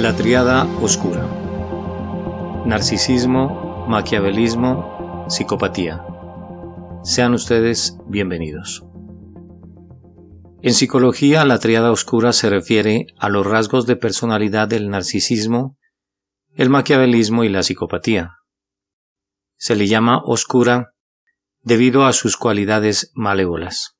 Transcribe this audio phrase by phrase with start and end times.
[0.00, 1.26] La triada oscura.
[2.64, 6.02] Narcisismo, maquiavelismo, psicopatía.
[7.04, 8.82] Sean ustedes bienvenidos.
[10.62, 15.76] En psicología, la triada oscura se refiere a los rasgos de personalidad del narcisismo,
[16.54, 18.36] el maquiavelismo y la psicopatía.
[19.58, 20.94] Se le llama oscura
[21.60, 23.98] debido a sus cualidades malévolas.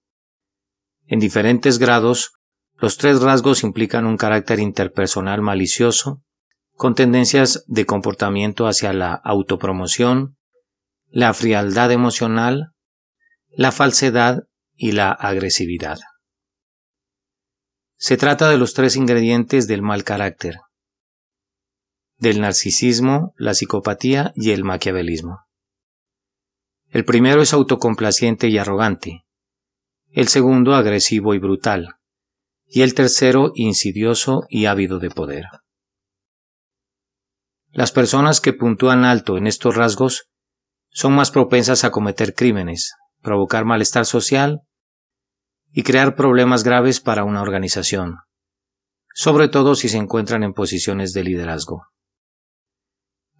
[1.04, 2.39] En diferentes grados,
[2.80, 6.22] los tres rasgos implican un carácter interpersonal malicioso,
[6.72, 10.38] con tendencias de comportamiento hacia la autopromoción,
[11.08, 12.72] la frialdad emocional,
[13.50, 14.44] la falsedad
[14.76, 15.98] y la agresividad.
[17.96, 20.56] Se trata de los tres ingredientes del mal carácter,
[22.16, 25.40] del narcisismo, la psicopatía y el maquiavelismo.
[26.88, 29.26] El primero es autocomplaciente y arrogante,
[30.12, 31.99] el segundo agresivo y brutal,
[32.72, 35.46] y el tercero insidioso y ávido de poder.
[37.72, 40.30] Las personas que puntúan alto en estos rasgos
[40.88, 44.60] son más propensas a cometer crímenes, provocar malestar social
[45.72, 48.18] y crear problemas graves para una organización,
[49.14, 51.82] sobre todo si se encuentran en posiciones de liderazgo.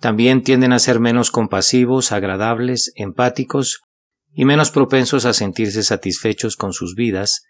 [0.00, 3.80] También tienden a ser menos compasivos, agradables, empáticos
[4.33, 7.42] y menos propensos a sentirse satisfechos con sus vidas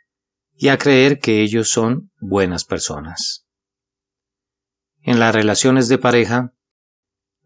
[0.63, 3.47] y a creer que ellos son buenas personas.
[5.01, 6.53] En las relaciones de pareja,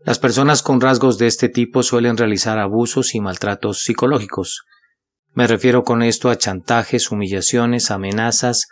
[0.00, 4.64] las personas con rasgos de este tipo suelen realizar abusos y maltratos psicológicos.
[5.30, 8.66] Me refiero con esto a chantajes, humillaciones, amenazas,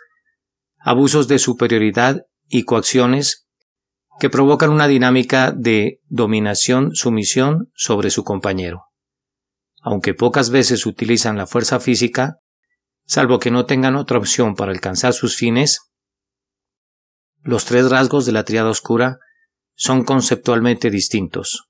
[0.77, 3.47] abusos de superioridad y coacciones
[4.19, 8.87] que provocan una dinámica de dominación-sumisión sobre su compañero.
[9.81, 12.39] Aunque pocas veces utilizan la fuerza física,
[13.05, 15.91] salvo que no tengan otra opción para alcanzar sus fines,
[17.41, 19.19] los tres rasgos de la triada oscura
[19.75, 21.69] son conceptualmente distintos,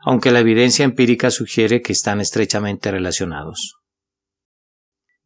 [0.00, 3.76] aunque la evidencia empírica sugiere que están estrechamente relacionados.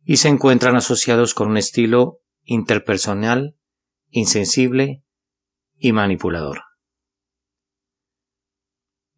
[0.03, 3.57] Y se encuentran asociados con un estilo interpersonal,
[4.11, 5.03] insensible
[5.77, 6.63] y manipulador.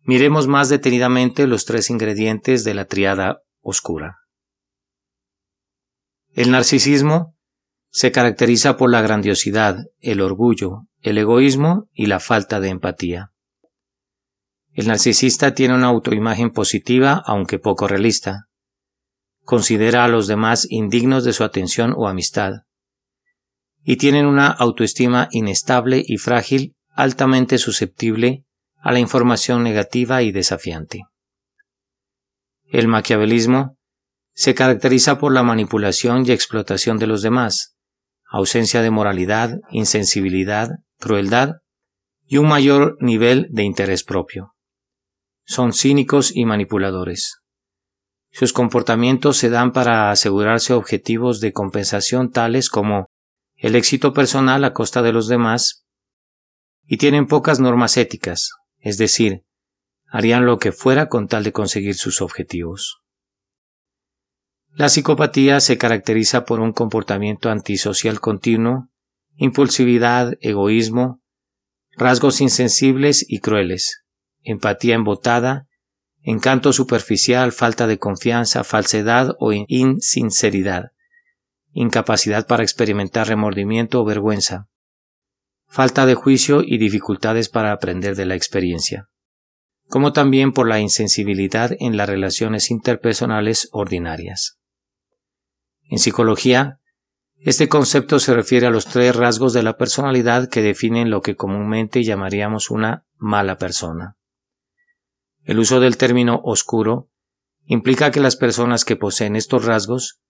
[0.01, 4.22] Miremos más detenidamente los tres ingredientes de la triada oscura.
[6.35, 7.37] El narcisismo
[7.91, 13.33] se caracteriza por la grandiosidad, el orgullo, el egoísmo y la falta de empatía.
[14.73, 18.49] El narcisista tiene una autoimagen positiva aunque poco realista.
[19.43, 22.63] Considera a los demás indignos de su atención o amistad.
[23.83, 28.47] Y tienen una autoestima inestable y frágil, altamente susceptible
[28.79, 31.03] a la información negativa y desafiante.
[32.65, 33.77] El maquiavelismo
[34.35, 37.77] se caracteriza por la manipulación y explotación de los demás,
[38.31, 41.57] ausencia de moralidad, insensibilidad, crueldad
[42.25, 44.55] y un mayor nivel de interés propio.
[45.45, 47.41] Son cínicos y manipuladores.
[48.31, 53.07] Sus comportamientos se dan para asegurarse objetivos de compensación tales como
[53.57, 55.85] el éxito personal a costa de los demás
[56.85, 59.43] y tienen pocas normas éticas, es decir,
[60.07, 63.02] harían lo que fuera con tal de conseguir sus objetivos.
[64.75, 68.89] La psicopatía se caracteriza por un comportamiento antisocial continuo,
[69.37, 71.21] impulsividad, egoísmo,
[71.95, 74.03] rasgos insensibles y crueles,
[74.43, 75.67] empatía embotada,
[76.23, 80.93] encanto superficial, falta de confianza, falsedad o insinceridad,
[81.73, 84.69] incapacidad para experimentar remordimiento o vergüenza,
[85.69, 89.11] falta de juicio y dificultades para aprender de la experiencia,
[89.89, 94.62] como también por la insensibilidad en las relaciones interpersonales ordinarias.
[95.89, 96.79] En psicología,
[97.39, 101.35] este concepto se refiere a los tres rasgos de la personalidad que definen lo que
[101.35, 104.17] comúnmente llamaríamos una mala persona.
[105.43, 107.09] El uso del término oscuro
[107.65, 110.21] implica que las personas que poseen estos rasgos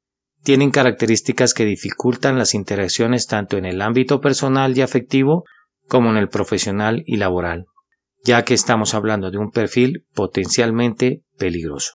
[0.42, 5.44] tienen características que dificultan las interacciones tanto en el ámbito personal y afectivo
[5.88, 7.66] como en el profesional y laboral,
[8.24, 11.92] ya que estamos hablando de un perfil potencialmente peligroso.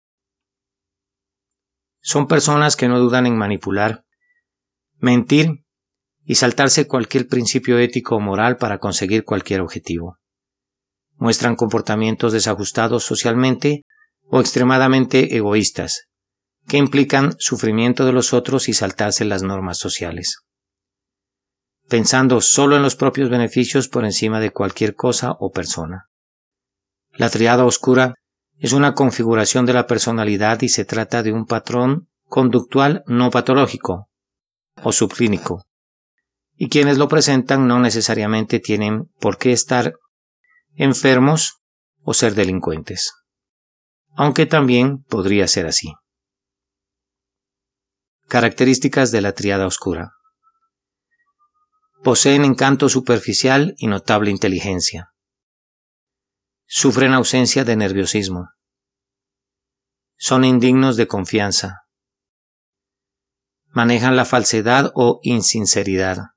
[2.08, 4.04] Son personas que no dudan en manipular,
[5.00, 5.64] mentir
[6.24, 10.20] y saltarse cualquier principio ético o moral para conseguir cualquier objetivo.
[11.16, 13.86] Muestran comportamientos desajustados socialmente
[14.30, 16.04] o extremadamente egoístas,
[16.68, 20.44] que implican sufrimiento de los otros y saltarse las normas sociales.
[21.90, 26.06] Pensando solo en los propios beneficios por encima de cualquier cosa o persona.
[27.14, 28.14] La triada oscura
[28.58, 34.10] es una configuración de la personalidad y se trata de un patrón conductual no patológico
[34.84, 35.64] o subclínico.
[36.58, 39.94] y quienes lo presentan no necesariamente tienen por qué estar
[40.76, 41.58] enfermos
[42.04, 43.12] o ser delincuentes,
[44.16, 45.94] aunque también podría ser así.
[48.28, 50.12] Características de la triada oscura.
[52.04, 55.10] Poseen encanto superficial y notable inteligencia.
[56.68, 58.50] Sufren ausencia de nerviosismo.
[60.18, 61.84] Son indignos de confianza.
[63.68, 66.30] Manejan la falsedad o insinceridad.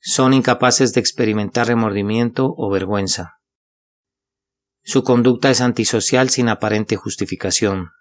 [0.00, 3.38] Son incapaces de experimentar remordimiento o vergüenza.
[4.82, 7.92] Su conducta es antisocial sin aparente justificación.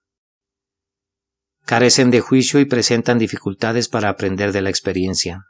[1.66, 5.46] Carecen de juicio y presentan dificultades para aprender de la experiencia.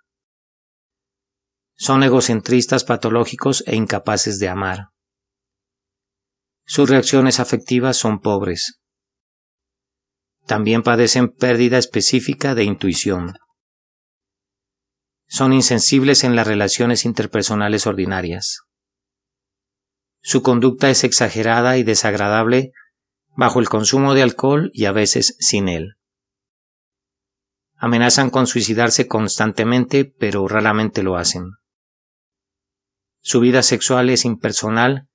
[1.75, 4.89] Son egocentristas patológicos e incapaces de amar.
[6.71, 8.79] Sus reacciones afectivas son pobres.
[10.45, 13.33] También padecen pérdida específica de intuición.
[15.27, 18.59] Son insensibles en las relaciones interpersonales ordinarias.
[20.21, 22.71] Su conducta es exagerada y desagradable
[23.35, 25.95] bajo el consumo de alcohol y a veces sin él.
[27.77, 31.45] Amenazan con suicidarse constantemente, pero raramente lo hacen.
[33.21, 35.08] Su vida sexual es impersonal,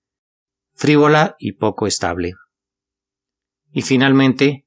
[0.75, 2.35] frívola y poco estable.
[3.73, 4.67] Y finalmente,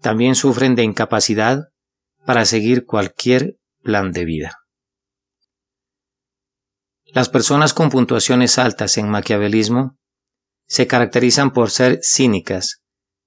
[0.00, 1.68] también sufren de incapacidad
[2.24, 4.58] para seguir cualquier plan de vida.
[7.06, 9.98] Las personas con puntuaciones altas en maquiavelismo
[10.66, 12.82] se caracterizan por ser cínicas,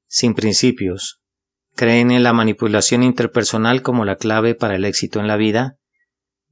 [0.07, 1.21] sin principios,
[1.75, 5.77] creen en la manipulación interpersonal como la clave para el éxito en la vida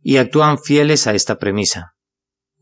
[0.02, 1.94] y actúan fieles a esta premisa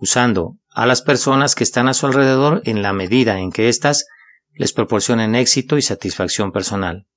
[0.01, 4.05] usando a las personas que están a su alrededor en la medida en que éstas
[4.53, 7.07] les proporcionen éxito y satisfacción personal,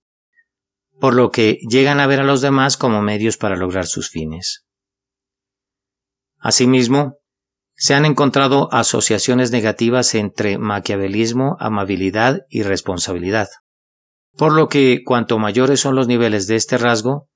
[1.01, 4.65] por lo que llegan a ver a los demás como medios para lograr sus fines.
[6.39, 7.19] Asimismo,
[7.77, 13.49] se han encontrado asociaciones negativas entre maquiavelismo, amabilidad y responsabilidad,
[14.37, 17.29] por lo que cuanto mayores son los niveles de este rasgo,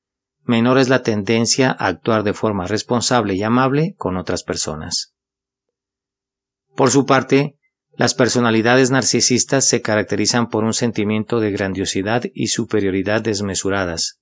[0.44, 5.14] menor es la tendencia a actuar de forma responsable y amable con otras personas.
[6.78, 7.58] Por su parte,
[7.96, 14.20] las personalidades narcisistas se caracterizan por un sentimiento de grandiosidad y superioridad desmesuradas,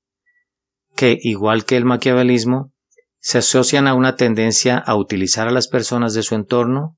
[0.95, 2.73] que, igual que el maquiavelismo,
[3.19, 6.97] se asocian a una tendencia a utilizar a las personas de su entorno,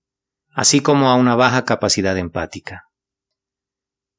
[0.53, 2.85] así como a una baja capacidad empática.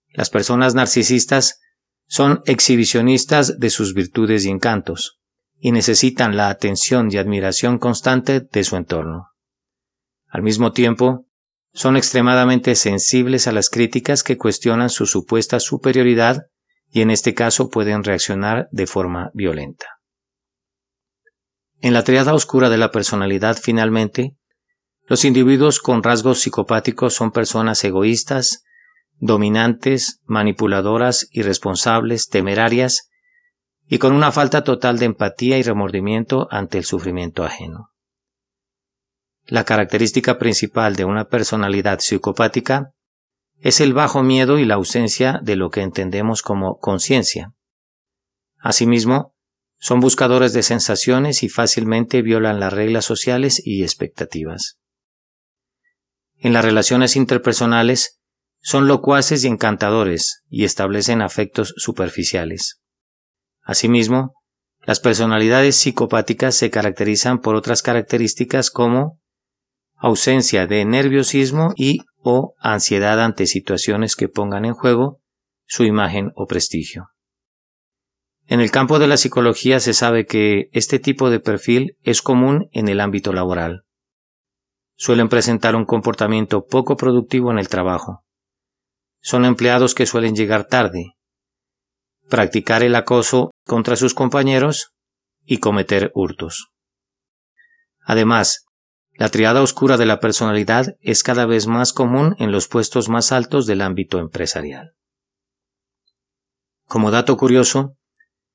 [0.10, 1.62] Las personas narcisistas
[2.06, 5.22] son exhibicionistas de sus virtudes y encantos,
[5.58, 9.30] y necesitan la atención y admiración constante de su entorno.
[10.28, 11.29] Al mismo tiempo,
[11.74, 16.44] son extremadamente sensibles a las críticas que cuestionan su supuesta superioridad
[16.92, 19.86] y en este caso pueden reaccionar de forma violenta.
[21.81, 24.36] En la triada oscura de la personalidad, finalmente,
[25.07, 28.63] los individuos con rasgos psicopáticos son personas egoístas,
[29.18, 33.10] dominantes, manipuladoras, irresponsables, temerarias
[33.88, 37.89] y con una falta total de empatía y remordimiento ante el sufrimiento ajeno.
[39.50, 42.94] La característica principal de una personalidad psicopática
[43.57, 47.56] es el bajo miedo y la ausencia de lo que entendemos como conciencia.
[48.60, 49.34] Asimismo,
[49.80, 54.78] son buscadores de sensaciones y fácilmente violan las reglas sociales y expectativas.
[56.38, 58.19] En las relaciones interpersonales,
[58.62, 62.81] son locuaces y encantadores y establecen afectos superficiales.
[63.64, 64.35] Asimismo,
[64.85, 69.19] las personalidades psicopáticas se caracterizan por otras características como
[70.00, 75.22] ausencia de nerviosismo y o ansiedad ante situaciones que pongan en juego
[75.66, 77.10] su imagen o prestigio.
[78.48, 82.70] En el campo de la psicología se sabe que este tipo de perfil es común
[82.72, 83.84] en el ámbito laboral.
[84.96, 88.24] Suelen presentar un comportamiento poco productivo en el trabajo.
[89.22, 91.14] Son empleados que suelen llegar tarde,
[92.30, 94.94] practicar el acoso contra sus compañeros
[95.44, 96.70] y cometer hurtos.
[98.02, 98.66] Además,
[99.19, 103.33] la triada oscura de la personalidad es cada vez más común en los puestos más
[103.33, 104.94] altos del ámbito empresarial.
[106.85, 107.97] Como dato curioso,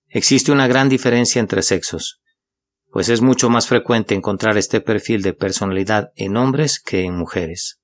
[0.09, 2.23] existe una gran diferencia entre sexos,
[2.91, 7.83] pues es mucho más frecuente encontrar este perfil de personalidad en hombres que en mujeres,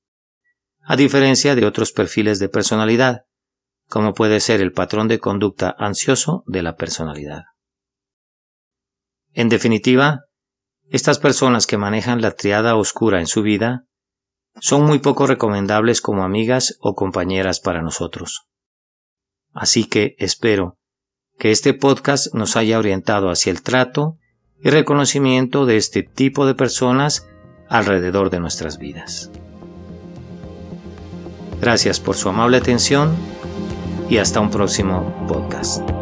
[0.80, 3.24] a diferencia de otros perfiles de personalidad,
[3.88, 7.42] como puede ser el patrón de conducta ansioso de la personalidad.
[9.34, 10.29] En definitiva,
[10.90, 13.84] estas personas que manejan la triada oscura en su vida
[14.60, 18.48] son muy poco recomendables como amigas o compañeras para nosotros.
[19.52, 20.78] Así que espero
[21.38, 24.18] que este podcast nos haya orientado hacia el trato
[24.62, 27.26] y reconocimiento de este tipo de personas
[27.68, 29.30] alrededor de nuestras vidas.
[31.60, 33.14] Gracias por su amable atención
[34.08, 35.99] y hasta un próximo podcast.